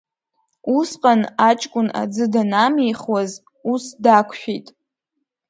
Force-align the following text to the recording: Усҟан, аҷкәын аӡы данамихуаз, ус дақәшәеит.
Усҟан, 0.77 1.21
аҷкәын 1.47 1.87
аӡы 2.01 2.25
данамихуаз, 2.33 3.31
ус 3.71 3.83
дақәшәеит. 4.03 4.67